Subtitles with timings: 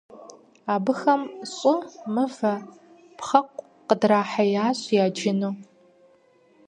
[0.73, 1.21] Абыхэм
[1.53, 1.75] щӀы,
[2.13, 2.53] мывэ,
[3.17, 5.53] пхъэкъу къыдрахьеящ яджыну.